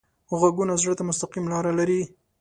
[0.39, 2.01] غږونه زړه ته مستقیم لاره لري